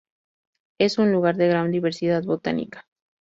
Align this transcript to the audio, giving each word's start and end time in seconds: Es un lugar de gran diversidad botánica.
Es 0.79 0.97
un 0.97 1.11
lugar 1.11 1.35
de 1.37 1.47
gran 1.47 1.69
diversidad 1.69 2.23
botánica. 2.23 2.87